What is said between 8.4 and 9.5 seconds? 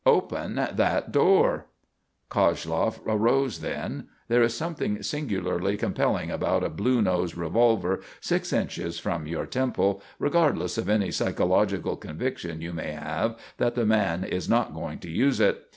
inches from your